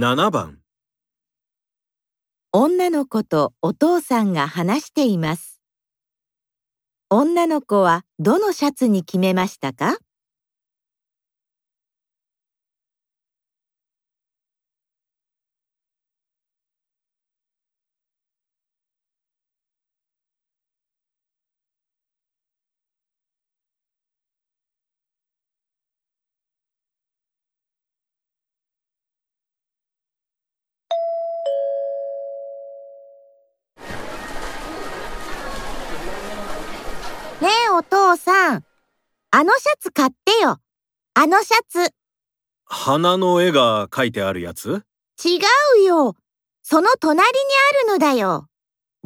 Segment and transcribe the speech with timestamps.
[0.00, 0.60] 7番
[2.52, 5.60] 女の子とお父さんが話しています。
[7.10, 9.96] 女の子はどのシャツに決めましたか？
[37.40, 38.64] ねえお父さん、
[39.30, 40.58] あのシャツ買ってよ。
[41.14, 41.94] あのシャツ。
[42.64, 44.82] 花の絵が描いてあるやつ？
[45.24, 45.38] 違
[45.80, 46.16] うよ。
[46.64, 47.36] その隣に
[47.86, 48.48] あるのだよ。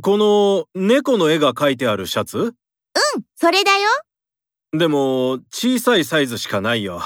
[0.01, 2.39] この猫の絵が描いてあるシャツ？
[2.39, 2.55] うん、
[3.37, 3.91] それだよ。
[4.73, 7.03] でも小さいサイズしかないよ。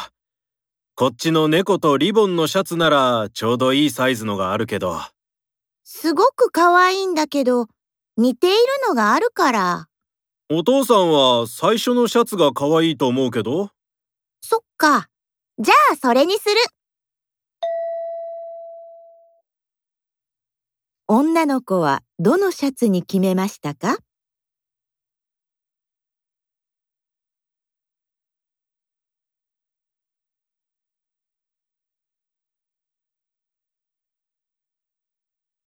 [0.95, 5.01] こっちの猫とリボンのシャツならちょうどいいサイズのがあるけど。
[5.82, 7.66] すごく可愛いんだけど、
[8.16, 9.87] 似ているのがあるから。
[10.49, 13.71] お父さんは最初のシャツが可愛いと思うけど？
[14.41, 15.09] そっか。
[15.59, 16.55] じゃあそれにする。
[21.09, 23.97] 女の子はどのシャツに決めましたか？